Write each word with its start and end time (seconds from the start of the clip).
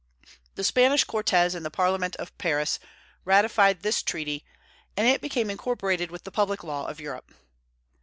The 0.55 0.63
Spanish 0.63 1.03
Cortes 1.03 1.53
and 1.53 1.63
the 1.63 1.69
Parliament 1.69 2.15
of 2.15 2.35
Paris 2.39 2.79
ratified 3.23 3.83
this 3.83 4.01
treaty, 4.01 4.43
and 4.97 5.05
it 5.05 5.21
became 5.21 5.51
incorporated 5.51 6.09
with 6.09 6.23
the 6.23 6.31
public 6.31 6.63
law 6.63 6.87
of 6.87 6.99
Europe. 6.99 7.31